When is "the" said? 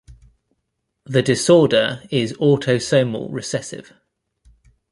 1.05-1.21